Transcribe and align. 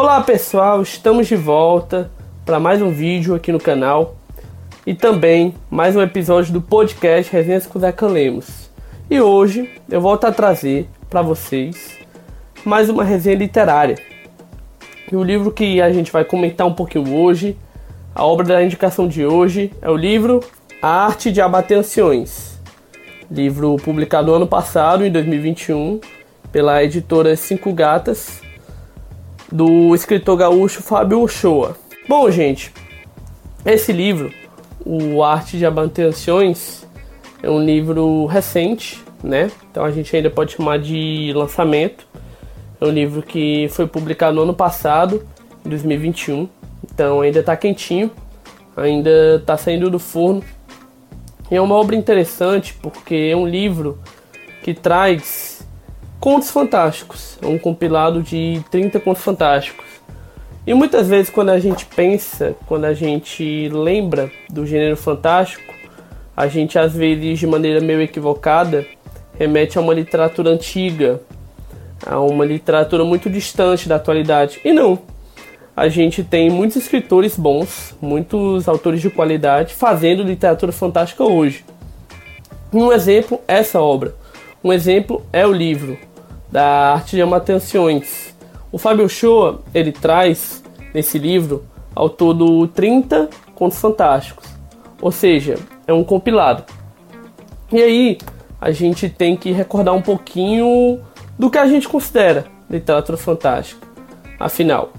Olá 0.00 0.20
pessoal, 0.20 0.80
estamos 0.80 1.26
de 1.26 1.34
volta 1.34 2.08
para 2.46 2.60
mais 2.60 2.80
um 2.80 2.88
vídeo 2.88 3.34
aqui 3.34 3.50
no 3.50 3.58
canal 3.58 4.14
e 4.86 4.94
também 4.94 5.52
mais 5.68 5.96
um 5.96 6.00
episódio 6.00 6.52
do 6.52 6.62
podcast 6.62 7.32
Resenhas 7.32 7.66
com 7.66 7.80
Zeca 7.80 8.06
Lemos. 8.06 8.70
E 9.10 9.20
hoje 9.20 9.68
eu 9.90 10.00
volto 10.00 10.24
a 10.24 10.30
trazer 10.30 10.88
para 11.10 11.20
vocês 11.20 11.98
mais 12.64 12.88
uma 12.88 13.02
resenha 13.02 13.34
literária. 13.34 13.98
E 15.10 15.16
o 15.16 15.24
livro 15.24 15.50
que 15.50 15.82
a 15.82 15.92
gente 15.92 16.12
vai 16.12 16.24
comentar 16.24 16.64
um 16.64 16.74
pouquinho 16.74 17.16
hoje, 17.16 17.58
a 18.14 18.24
obra 18.24 18.46
da 18.46 18.62
indicação 18.62 19.08
de 19.08 19.26
hoje, 19.26 19.72
é 19.82 19.90
o 19.90 19.96
livro 19.96 20.44
A 20.80 21.06
Arte 21.06 21.32
de 21.32 21.40
Abater 21.40 21.76
Anciões. 21.76 22.56
Livro 23.28 23.74
publicado 23.78 24.28
no 24.28 24.34
ano 24.34 24.46
passado, 24.46 25.04
em 25.04 25.10
2021, 25.10 26.00
pela 26.52 26.84
editora 26.84 27.34
Cinco 27.34 27.72
Gatas, 27.72 28.46
do 29.50 29.94
escritor 29.94 30.36
gaúcho 30.36 30.82
Fábio 30.82 31.22
Ochoa. 31.22 31.76
Bom, 32.08 32.30
gente, 32.30 32.72
esse 33.64 33.92
livro, 33.92 34.32
O 34.84 35.22
Arte 35.22 35.58
de 35.58 35.66
Abater 35.66 36.06
Anciões, 36.06 36.86
é 37.42 37.48
um 37.48 37.62
livro 37.62 38.26
recente, 38.26 39.02
né? 39.22 39.50
Então 39.70 39.84
a 39.84 39.90
gente 39.90 40.14
ainda 40.14 40.30
pode 40.30 40.52
chamar 40.52 40.78
de 40.78 41.32
lançamento. 41.34 42.06
É 42.80 42.84
um 42.84 42.90
livro 42.90 43.22
que 43.22 43.68
foi 43.70 43.86
publicado 43.86 44.36
no 44.36 44.42
ano 44.42 44.54
passado, 44.54 45.26
em 45.64 45.68
2021. 45.68 46.48
Então 46.92 47.20
ainda 47.20 47.40
está 47.40 47.56
quentinho, 47.56 48.10
ainda 48.76 49.36
está 49.36 49.56
saindo 49.56 49.90
do 49.90 49.98
forno. 49.98 50.42
E 51.50 51.56
é 51.56 51.60
uma 51.60 51.74
obra 51.74 51.96
interessante 51.96 52.74
porque 52.74 53.30
é 53.32 53.36
um 53.36 53.46
livro 53.46 53.98
que 54.62 54.74
traz 54.74 55.57
contos 56.20 56.50
fantásticos. 56.50 57.38
É 57.40 57.46
um 57.46 57.58
compilado 57.58 58.22
de 58.22 58.62
30 58.70 59.00
contos 59.00 59.22
fantásticos. 59.22 59.86
E 60.66 60.74
muitas 60.74 61.08
vezes 61.08 61.30
quando 61.30 61.50
a 61.50 61.58
gente 61.58 61.86
pensa, 61.86 62.54
quando 62.66 62.84
a 62.84 62.92
gente 62.92 63.68
lembra 63.70 64.30
do 64.50 64.66
gênero 64.66 64.96
fantástico, 64.96 65.72
a 66.36 66.46
gente 66.46 66.78
às 66.78 66.94
vezes 66.94 67.38
de 67.38 67.46
maneira 67.46 67.80
meio 67.80 68.02
equivocada 68.02 68.86
remete 69.38 69.78
a 69.78 69.80
uma 69.80 69.94
literatura 69.94 70.50
antiga, 70.50 71.20
a 72.04 72.20
uma 72.20 72.44
literatura 72.44 73.04
muito 73.04 73.30
distante 73.30 73.88
da 73.88 73.96
atualidade. 73.96 74.60
E 74.64 74.72
não. 74.72 74.98
A 75.76 75.88
gente 75.88 76.24
tem 76.24 76.50
muitos 76.50 76.76
escritores 76.76 77.36
bons, 77.36 77.94
muitos 78.00 78.68
autores 78.68 79.00
de 79.00 79.08
qualidade 79.08 79.74
fazendo 79.74 80.24
literatura 80.24 80.72
fantástica 80.72 81.22
hoje. 81.22 81.64
Um 82.72 82.92
exemplo 82.92 83.40
é 83.46 83.58
essa 83.58 83.80
obra. 83.80 84.14
Um 84.62 84.72
exemplo 84.72 85.24
é 85.32 85.46
o 85.46 85.52
livro 85.52 85.96
da 86.50 86.94
Arte 86.94 87.16
de 87.16 87.22
Amatenções. 87.22 88.34
O 88.70 88.78
Fábio 88.78 89.08
Shoa, 89.08 89.60
ele 89.74 89.92
traz 89.92 90.62
nesse 90.94 91.18
livro 91.18 91.64
ao 91.94 92.08
todo 92.08 92.66
30 92.68 93.28
contos 93.54 93.78
fantásticos. 93.80 94.46
Ou 95.00 95.12
seja, 95.12 95.56
é 95.86 95.92
um 95.92 96.04
compilado. 96.04 96.64
E 97.72 97.82
aí, 97.82 98.18
a 98.60 98.70
gente 98.70 99.08
tem 99.08 99.36
que 99.36 99.52
recordar 99.52 99.94
um 99.94 100.02
pouquinho 100.02 101.00
do 101.38 101.50
que 101.50 101.58
a 101.58 101.66
gente 101.66 101.88
considera 101.88 102.46
literatura 102.68 103.16
fantástica. 103.16 103.86
Afinal, 104.38 104.92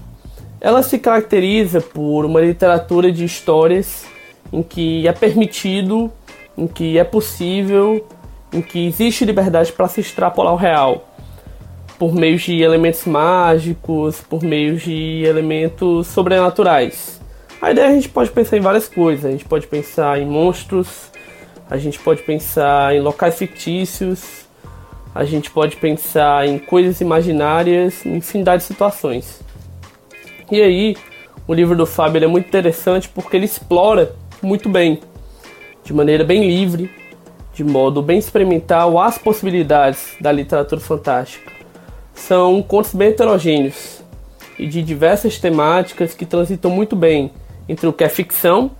ela 0.60 0.82
se 0.82 0.98
caracteriza 0.98 1.80
por 1.80 2.24
uma 2.24 2.40
literatura 2.40 3.10
de 3.10 3.24
histórias 3.24 4.06
em 4.52 4.62
que 4.62 5.06
é 5.06 5.12
permitido, 5.12 6.12
em 6.56 6.66
que 6.66 6.98
é 6.98 7.04
possível, 7.04 8.06
em 8.52 8.60
que 8.60 8.86
existe 8.86 9.24
liberdade 9.24 9.72
para 9.72 9.88
se 9.88 10.00
extrapolar 10.00 10.52
o 10.52 10.56
real, 10.56 11.08
por 12.00 12.14
meio 12.14 12.38
de 12.38 12.62
elementos 12.62 13.04
mágicos, 13.04 14.22
por 14.22 14.42
meio 14.42 14.74
de 14.76 15.22
elementos 15.22 16.06
sobrenaturais. 16.06 17.20
A 17.60 17.72
ideia 17.72 17.88
a 17.88 17.92
gente 17.92 18.08
pode 18.08 18.30
pensar 18.30 18.56
em 18.56 18.60
várias 18.60 18.88
coisas, 18.88 19.26
a 19.26 19.30
gente 19.30 19.44
pode 19.44 19.66
pensar 19.66 20.18
em 20.18 20.24
monstros, 20.24 21.12
a 21.68 21.76
gente 21.76 21.98
pode 21.98 22.22
pensar 22.22 22.96
em 22.96 23.00
locais 23.00 23.36
fictícios, 23.36 24.46
a 25.14 25.26
gente 25.26 25.50
pode 25.50 25.76
pensar 25.76 26.48
em 26.48 26.58
coisas 26.58 27.02
imaginárias, 27.02 28.06
em 28.06 28.16
infinidade 28.16 28.62
de 28.62 28.68
situações. 28.68 29.42
E 30.50 30.58
aí, 30.62 30.96
o 31.46 31.52
livro 31.52 31.76
do 31.76 31.84
Fábio 31.84 32.24
é 32.24 32.26
muito 32.26 32.46
interessante 32.46 33.10
porque 33.10 33.36
ele 33.36 33.44
explora 33.44 34.16
muito 34.40 34.70
bem, 34.70 35.00
de 35.84 35.92
maneira 35.92 36.24
bem 36.24 36.46
livre, 36.46 36.90
de 37.52 37.62
modo 37.62 38.00
bem 38.00 38.18
experimental, 38.18 38.98
as 38.98 39.18
possibilidades 39.18 40.16
da 40.18 40.32
literatura 40.32 40.80
fantástica. 40.80 41.49
São 42.26 42.62
contos 42.62 42.94
bem 42.94 43.08
heterogêneos 43.08 44.02
e 44.58 44.66
de 44.66 44.82
diversas 44.82 45.38
temáticas 45.38 46.14
que 46.14 46.26
transitam 46.26 46.70
muito 46.70 46.94
bem 46.94 47.32
entre 47.68 47.86
o 47.86 47.92
que 47.92 48.04
é 48.04 48.08
ficção, 48.08 48.70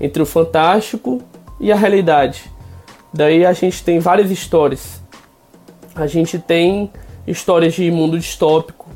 entre 0.00 0.20
o 0.20 0.26
fantástico 0.26 1.22
e 1.60 1.70
a 1.70 1.76
realidade. 1.76 2.50
Daí 3.14 3.46
a 3.46 3.52
gente 3.52 3.82
tem 3.84 3.98
várias 3.98 4.30
histórias. 4.30 5.00
A 5.94 6.06
gente 6.06 6.38
tem 6.38 6.90
histórias 7.26 7.72
de 7.74 7.90
mundo 7.90 8.18
distópico, 8.18 8.90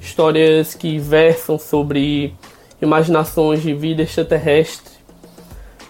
histórias 0.00 0.74
que 0.74 0.98
versam 0.98 1.58
sobre 1.58 2.34
imaginações 2.80 3.62
de 3.62 3.72
vida 3.72 4.02
extraterrestre. 4.02 4.92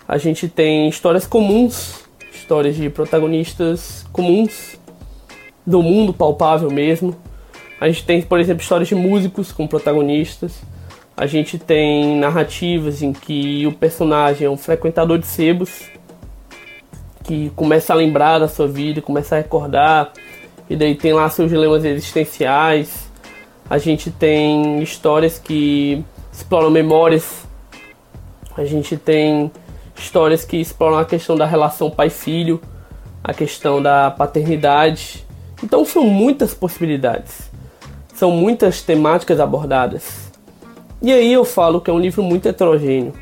A 0.06 0.16
gente 0.18 0.48
tem 0.48 0.88
histórias 0.88 1.26
comuns, 1.26 2.04
histórias 2.32 2.76
de 2.76 2.88
protagonistas 2.88 4.06
comuns 4.12 4.78
do 5.66 5.82
mundo 5.82 6.14
palpável 6.14 6.70
mesmo. 6.70 7.14
A 7.80 7.88
gente 7.88 8.04
tem, 8.04 8.20
por 8.20 8.38
exemplo, 8.38 8.62
histórias 8.62 8.88
de 8.88 8.94
músicos 8.94 9.50
como 9.50 9.66
protagonistas. 9.66 10.60
A 11.16 11.26
gente 11.26 11.58
tem 11.58 12.16
narrativas 12.16 13.02
em 13.02 13.12
que 13.12 13.66
o 13.66 13.72
personagem 13.72 14.46
é 14.46 14.50
um 14.50 14.56
frequentador 14.56 15.18
de 15.18 15.26
sebos 15.26 15.84
que 17.24 17.50
começa 17.56 17.92
a 17.92 17.96
lembrar 17.96 18.38
da 18.38 18.48
sua 18.48 18.68
vida, 18.68 19.00
começa 19.00 19.36
a 19.36 19.38
recordar, 19.38 20.12
e 20.68 20.76
daí 20.76 20.94
tem 20.94 21.12
lá 21.12 21.28
seus 21.30 21.48
dilemas 21.48 21.84
existenciais. 21.84 23.10
A 23.68 23.78
gente 23.78 24.10
tem 24.10 24.82
histórias 24.82 25.38
que 25.38 26.04
exploram 26.32 26.70
memórias. 26.70 27.44
A 28.56 28.64
gente 28.64 28.96
tem 28.96 29.50
histórias 29.96 30.44
que 30.44 30.56
exploram 30.56 30.98
a 30.98 31.04
questão 31.04 31.36
da 31.36 31.46
relação 31.46 31.90
pai-filho, 31.90 32.60
a 33.22 33.32
questão 33.32 33.80
da 33.80 34.10
paternidade. 34.10 35.24
Então 35.62 35.84
são 35.84 36.04
muitas 36.04 36.52
possibilidades. 36.52 37.49
São 38.20 38.30
muitas 38.30 38.82
temáticas 38.82 39.40
abordadas. 39.40 40.30
E 41.00 41.10
aí 41.10 41.32
eu 41.32 41.42
falo 41.42 41.80
que 41.80 41.90
é 41.90 41.92
um 41.94 41.98
livro 41.98 42.22
muito 42.22 42.46
heterogêneo. 42.46 43.14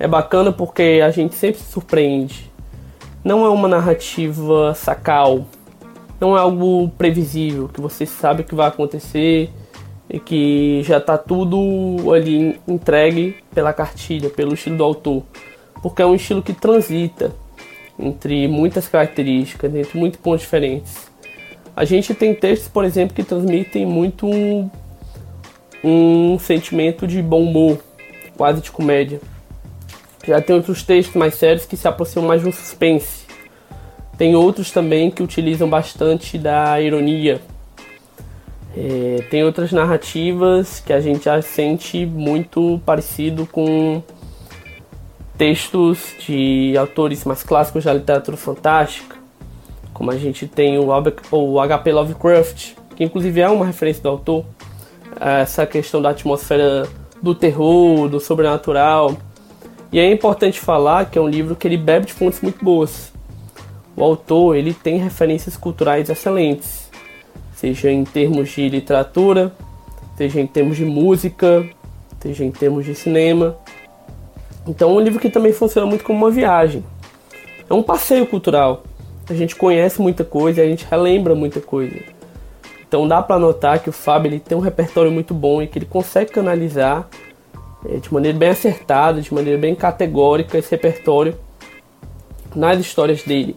É 0.00 0.08
bacana 0.08 0.50
porque 0.50 1.00
a 1.00 1.12
gente 1.12 1.36
sempre 1.36 1.60
se 1.60 1.70
surpreende 1.70 2.50
não 3.24 3.46
é 3.46 3.48
uma 3.48 3.68
narrativa 3.68 4.74
sacal, 4.74 5.46
não 6.20 6.36
é 6.36 6.40
algo 6.40 6.88
previsível, 6.98 7.68
que 7.68 7.80
você 7.80 8.04
sabe 8.04 8.42
que 8.42 8.52
vai 8.52 8.66
acontecer 8.66 9.48
e 10.10 10.18
que 10.18 10.82
já 10.82 10.98
está 10.98 11.16
tudo 11.16 12.12
ali 12.12 12.58
entregue 12.66 13.36
pela 13.54 13.72
cartilha, 13.72 14.28
pelo 14.28 14.54
estilo 14.54 14.76
do 14.76 14.82
autor, 14.82 15.22
porque 15.80 16.02
é 16.02 16.06
um 16.06 16.16
estilo 16.16 16.42
que 16.42 16.52
transita 16.52 17.32
entre 17.96 18.48
muitas 18.48 18.88
características, 18.88 19.72
entre 19.72 19.96
muitos 19.96 20.18
pontos 20.18 20.40
diferentes. 20.40 21.11
A 21.74 21.84
gente 21.84 22.14
tem 22.14 22.34
textos, 22.34 22.68
por 22.68 22.84
exemplo, 22.84 23.14
que 23.14 23.22
transmitem 23.22 23.86
muito 23.86 24.26
um, 24.26 24.70
um 25.82 26.38
sentimento 26.38 27.06
de 27.06 27.22
bom 27.22 27.42
humor, 27.42 27.78
quase 28.36 28.60
de 28.60 28.70
comédia. 28.70 29.20
Já 30.26 30.40
tem 30.40 30.54
outros 30.54 30.82
textos 30.82 31.16
mais 31.16 31.34
sérios 31.34 31.64
que 31.64 31.76
se 31.76 31.88
aproximam 31.88 32.28
mais 32.28 32.42
de 32.42 32.48
um 32.48 32.52
suspense. 32.52 33.26
Tem 34.18 34.36
outros 34.36 34.70
também 34.70 35.10
que 35.10 35.22
utilizam 35.22 35.68
bastante 35.68 36.38
da 36.38 36.80
ironia. 36.80 37.40
É, 38.76 39.24
tem 39.30 39.42
outras 39.42 39.72
narrativas 39.72 40.80
que 40.80 40.92
a 40.92 41.00
gente 41.00 41.24
já 41.24 41.40
sente 41.42 42.06
muito 42.06 42.80
parecido 42.86 43.46
com 43.46 44.02
textos 45.36 46.14
de 46.26 46.74
autores 46.78 47.24
mais 47.24 47.42
clássicos 47.42 47.84
da 47.84 47.92
literatura 47.92 48.36
fantástica, 48.36 49.16
como 50.02 50.10
a 50.10 50.16
gente 50.16 50.48
tem 50.48 50.76
o, 50.80 50.88
o 51.30 51.60
H.P. 51.60 51.92
Lovecraft, 51.92 52.72
que 52.96 53.04
inclusive 53.04 53.40
é 53.40 53.48
uma 53.48 53.64
referência 53.64 54.02
do 54.02 54.08
autor, 54.08 54.44
essa 55.20 55.64
questão 55.64 56.02
da 56.02 56.10
atmosfera 56.10 56.88
do 57.22 57.36
terror, 57.36 58.08
do 58.08 58.18
sobrenatural. 58.18 59.16
E 59.92 60.00
é 60.00 60.10
importante 60.10 60.58
falar 60.58 61.08
que 61.08 61.16
é 61.16 61.20
um 61.20 61.28
livro 61.28 61.54
que 61.54 61.68
ele 61.68 61.76
bebe 61.76 62.06
de 62.06 62.14
fontes 62.14 62.40
muito 62.40 62.64
boas. 62.64 63.12
O 63.96 64.02
autor 64.02 64.56
ele 64.56 64.74
tem 64.74 64.98
referências 64.98 65.56
culturais 65.56 66.10
excelentes, 66.10 66.90
seja 67.54 67.88
em 67.88 68.02
termos 68.02 68.48
de 68.48 68.68
literatura, 68.68 69.54
seja 70.16 70.40
em 70.40 70.48
termos 70.48 70.76
de 70.76 70.84
música, 70.84 71.64
seja 72.18 72.44
em 72.44 72.50
termos 72.50 72.84
de 72.84 72.96
cinema. 72.96 73.56
Então 74.66 74.90
é 74.90 74.94
um 74.94 75.00
livro 75.00 75.20
que 75.20 75.30
também 75.30 75.52
funciona 75.52 75.86
muito 75.86 76.02
como 76.02 76.18
uma 76.18 76.30
viagem. 76.32 76.84
É 77.70 77.72
um 77.72 77.84
passeio 77.84 78.26
cultural. 78.26 78.82
A 79.28 79.34
gente 79.34 79.54
conhece 79.56 80.00
muita 80.00 80.24
coisa, 80.24 80.62
a 80.62 80.66
gente 80.66 80.86
relembra 80.90 81.34
muita 81.34 81.60
coisa. 81.60 81.96
Então 82.86 83.06
dá 83.08 83.22
para 83.22 83.38
notar 83.38 83.78
que 83.78 83.88
o 83.88 83.92
Fábio 83.92 84.28
ele 84.28 84.40
tem 84.40 84.56
um 84.56 84.60
repertório 84.60 85.10
muito 85.10 85.32
bom 85.32 85.62
e 85.62 85.66
que 85.66 85.78
ele 85.78 85.86
consegue 85.86 86.30
canalizar 86.30 87.08
é, 87.88 87.96
de 87.96 88.12
maneira 88.12 88.36
bem 88.36 88.50
acertada, 88.50 89.20
de 89.20 89.32
maneira 89.32 89.58
bem 89.58 89.74
categórica 89.74 90.58
esse 90.58 90.70
repertório 90.70 91.36
nas 92.54 92.78
histórias 92.78 93.22
dele. 93.22 93.56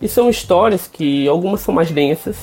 E 0.00 0.08
são 0.08 0.28
histórias 0.28 0.86
que 0.86 1.26
algumas 1.28 1.60
são 1.60 1.74
mais 1.74 1.90
densas, 1.90 2.36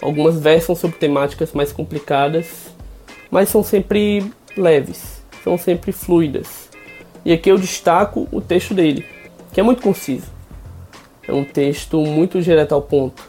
algumas 0.00 0.38
versam 0.38 0.74
sobre 0.74 0.96
temáticas 0.96 1.52
mais 1.52 1.72
complicadas, 1.72 2.72
mas 3.30 3.48
são 3.48 3.62
sempre 3.62 4.30
leves, 4.56 5.22
são 5.42 5.58
sempre 5.58 5.92
fluidas. 5.92 6.70
E 7.24 7.32
aqui 7.32 7.50
eu 7.50 7.58
destaco 7.58 8.28
o 8.32 8.40
texto 8.40 8.74
dele, 8.74 9.04
que 9.52 9.60
é 9.60 9.62
muito 9.62 9.82
conciso. 9.82 10.26
É 11.26 11.32
um 11.32 11.44
texto 11.44 12.00
muito 12.00 12.40
direto 12.42 12.72
ao 12.72 12.82
ponto. 12.82 13.22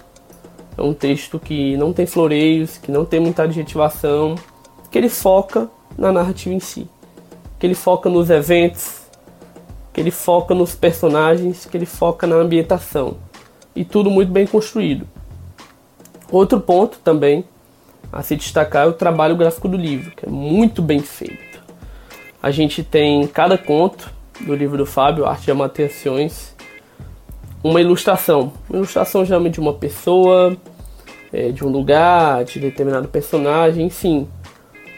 É 0.77 0.81
um 0.81 0.93
texto 0.93 1.39
que 1.39 1.77
não 1.77 1.93
tem 1.93 2.05
floreios, 2.05 2.77
que 2.77 2.91
não 2.91 3.05
tem 3.05 3.19
muita 3.19 3.43
adjetivação, 3.43 4.35
que 4.89 4.97
ele 4.97 5.09
foca 5.09 5.69
na 5.97 6.11
narrativa 6.11 6.53
em 6.53 6.59
si, 6.59 6.87
que 7.59 7.67
ele 7.67 7.75
foca 7.75 8.09
nos 8.09 8.29
eventos, 8.29 9.03
que 9.93 10.01
ele 10.01 10.09
foca 10.09 10.55
nos 10.55 10.73
personagens, 10.73 11.65
que 11.65 11.77
ele 11.77 11.85
foca 11.85 12.25
na 12.25 12.35
ambientação. 12.35 13.17
E 13.75 13.85
tudo 13.85 14.09
muito 14.09 14.31
bem 14.31 14.47
construído. 14.47 15.07
Outro 16.31 16.59
ponto 16.59 16.97
também 16.99 17.45
a 18.11 18.21
se 18.23 18.35
destacar 18.35 18.85
é 18.85 18.89
o 18.89 18.93
trabalho 18.93 19.35
gráfico 19.35 19.67
do 19.67 19.77
livro, 19.77 20.11
que 20.15 20.25
é 20.25 20.29
muito 20.29 20.81
bem 20.81 20.99
feito. 20.99 21.61
A 22.41 22.49
gente 22.51 22.83
tem 22.83 23.27
cada 23.27 23.57
conto 23.57 24.11
do 24.41 24.55
livro 24.55 24.77
do 24.77 24.85
Fábio, 24.85 25.25
Arte 25.25 25.51
de 25.51 25.61
Atenções, 25.61 26.52
uma 27.63 27.79
ilustração. 27.79 28.53
Uma 28.69 28.79
ilustração 28.79 29.23
geralmente 29.23 29.53
de 29.53 29.59
uma 29.59 29.73
pessoa, 29.73 30.57
é, 31.31 31.49
de 31.49 31.65
um 31.65 31.69
lugar, 31.69 32.43
de 32.43 32.59
determinado 32.59 33.07
personagem, 33.07 33.85
enfim. 33.85 34.27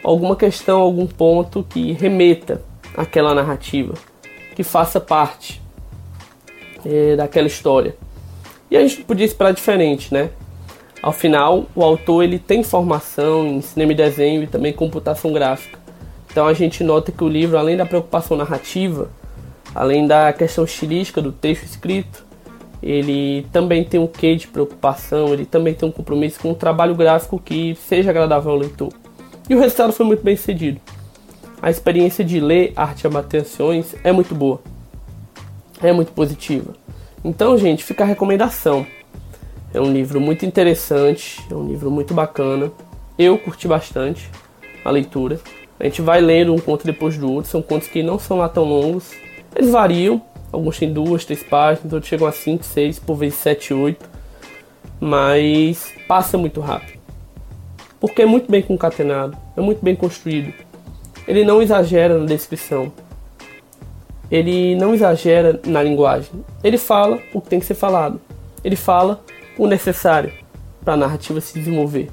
Alguma 0.02 0.36
questão, 0.36 0.80
algum 0.80 1.06
ponto 1.06 1.64
que 1.68 1.92
remeta 1.92 2.62
àquela 2.96 3.34
narrativa 3.34 3.94
que 4.56 4.62
faça 4.62 4.98
parte 4.98 5.60
é, 6.84 7.14
daquela 7.14 7.46
história. 7.46 7.94
E 8.70 8.76
a 8.76 8.80
gente 8.80 9.04
podia 9.04 9.26
esperar 9.26 9.52
diferente, 9.52 10.12
né? 10.12 10.30
Ao 11.02 11.12
final, 11.12 11.66
o 11.74 11.84
autor 11.84 12.24
ele 12.24 12.38
tem 12.38 12.62
formação 12.62 13.46
em 13.46 13.60
cinema 13.60 13.92
e 13.92 13.94
desenho 13.94 14.42
e 14.42 14.46
também 14.46 14.72
computação 14.72 15.32
gráfica. 15.32 15.78
Então 16.30 16.46
a 16.46 16.54
gente 16.54 16.82
nota 16.82 17.12
que 17.12 17.22
o 17.22 17.28
livro, 17.28 17.58
além 17.58 17.76
da 17.76 17.86
preocupação 17.86 18.36
narrativa, 18.36 19.10
além 19.74 20.06
da 20.06 20.32
questão 20.32 20.64
estilística 20.64 21.20
do 21.20 21.30
texto 21.30 21.64
escrito, 21.64 22.25
ele 22.88 23.46
também 23.52 23.84
tem 23.84 23.98
um 23.98 24.06
quê 24.06 24.36
de 24.36 24.48
preocupação, 24.48 25.32
ele 25.32 25.44
também 25.46 25.74
tem 25.74 25.88
um 25.88 25.92
compromisso 25.92 26.40
com 26.40 26.50
um 26.50 26.54
trabalho 26.54 26.94
gráfico 26.94 27.38
que 27.38 27.74
seja 27.74 28.10
agradável 28.10 28.52
ao 28.52 28.58
leitor. 28.58 28.92
E 29.48 29.54
o 29.54 29.58
resultado 29.58 29.92
foi 29.92 30.06
muito 30.06 30.22
bem 30.22 30.36
sucedido 30.36 30.80
a 31.60 31.70
experiência 31.70 32.24
de 32.24 32.38
ler 32.38 32.72
Arte 32.76 33.06
Atenções 33.06 33.94
é 34.04 34.12
muito 34.12 34.34
boa. 34.34 34.60
É 35.82 35.92
muito 35.92 36.12
positiva. 36.12 36.74
Então, 37.24 37.56
gente, 37.58 37.82
fica 37.82 38.04
a 38.04 38.06
recomendação. 38.06 38.86
É 39.74 39.80
um 39.80 39.92
livro 39.92 40.20
muito 40.20 40.46
interessante, 40.46 41.44
é 41.50 41.54
um 41.54 41.66
livro 41.66 41.90
muito 41.90 42.14
bacana. 42.14 42.70
Eu 43.18 43.36
curti 43.38 43.66
bastante 43.66 44.30
a 44.84 44.90
leitura. 44.90 45.40
A 45.78 45.84
gente 45.84 46.00
vai 46.00 46.20
lendo 46.20 46.54
um 46.54 46.58
conto 46.58 46.86
depois 46.86 47.18
do 47.18 47.30
outro. 47.30 47.50
São 47.50 47.60
contos 47.60 47.88
que 47.88 48.02
não 48.02 48.18
são 48.18 48.38
lá 48.38 48.48
tão 48.48 48.64
longos. 48.64 49.10
Eles 49.54 49.70
variam. 49.70 50.22
Alguns 50.56 50.78
têm 50.78 50.90
duas, 50.90 51.22
três 51.26 51.42
páginas, 51.42 51.92
outros 51.92 52.08
chegam 52.08 52.26
a 52.26 52.32
cinco, 52.32 52.64
seis, 52.64 52.98
por 52.98 53.14
vezes 53.14 53.38
sete, 53.38 53.74
oito. 53.74 54.08
Mas 54.98 55.92
passa 56.08 56.38
muito 56.38 56.62
rápido. 56.62 56.98
Porque 58.00 58.22
é 58.22 58.26
muito 58.26 58.50
bem 58.50 58.62
concatenado, 58.62 59.36
é 59.54 59.60
muito 59.60 59.84
bem 59.84 59.94
construído. 59.94 60.54
Ele 61.28 61.44
não 61.44 61.60
exagera 61.60 62.18
na 62.18 62.24
descrição. 62.24 62.90
Ele 64.30 64.74
não 64.76 64.94
exagera 64.94 65.60
na 65.66 65.82
linguagem. 65.82 66.30
Ele 66.64 66.78
fala 66.78 67.20
o 67.34 67.40
que 67.42 67.50
tem 67.50 67.60
que 67.60 67.66
ser 67.66 67.74
falado. 67.74 68.18
Ele 68.64 68.76
fala 68.76 69.22
o 69.58 69.66
necessário 69.66 70.32
para 70.82 70.94
a 70.94 70.96
narrativa 70.96 71.38
se 71.38 71.52
desenvolver. 71.52 72.10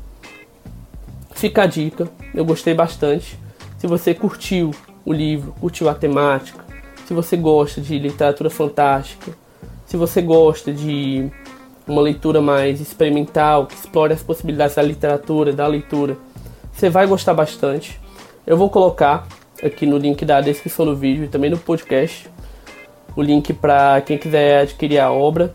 Fica 1.31 1.63
a 1.63 1.65
dica, 1.65 2.09
eu 2.35 2.43
gostei 2.43 2.73
bastante. 2.73 3.39
Se 3.77 3.87
você 3.87 4.13
curtiu 4.13 4.71
o 5.05 5.13
livro, 5.13 5.55
curtiu 5.61 5.87
a 5.87 5.95
temática, 5.95 6.62
se 7.05 7.13
você 7.13 7.35
gosta 7.35 7.81
de 7.81 7.97
literatura 7.97 8.49
fantástica, 8.49 9.31
se 9.85 9.97
você 9.97 10.21
gosta 10.21 10.71
de 10.71 11.29
uma 11.87 12.01
leitura 12.01 12.41
mais 12.41 12.79
experimental, 12.79 13.67
que 13.67 13.75
explore 13.75 14.13
as 14.13 14.23
possibilidades 14.23 14.75
da 14.75 14.81
literatura, 14.81 15.51
da 15.51 15.67
leitura, 15.67 16.17
você 16.71 16.89
vai 16.89 17.05
gostar 17.05 17.33
bastante. 17.33 17.99
Eu 18.47 18.57
vou 18.57 18.69
colocar 18.69 19.27
aqui 19.61 19.85
no 19.85 19.97
link 19.97 20.23
da 20.25 20.41
descrição 20.41 20.85
do 20.85 20.95
vídeo 20.95 21.25
e 21.25 21.27
também 21.27 21.49
no 21.49 21.57
podcast 21.57 22.29
o 23.15 23.21
link 23.21 23.53
para 23.53 24.01
quem 24.01 24.17
quiser 24.17 24.61
adquirir 24.61 24.99
a 24.99 25.11
obra. 25.11 25.53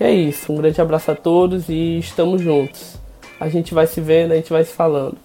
E 0.00 0.04
é 0.04 0.12
isso, 0.12 0.52
um 0.52 0.56
grande 0.56 0.80
abraço 0.80 1.10
a 1.10 1.14
todos 1.14 1.68
e 1.68 1.98
estamos 1.98 2.40
juntos. 2.40 2.96
A 3.38 3.48
gente 3.48 3.74
vai 3.74 3.86
se 3.86 4.00
vendo, 4.00 4.32
a 4.32 4.36
gente 4.36 4.50
vai 4.50 4.64
se 4.64 4.72
falando. 4.72 5.18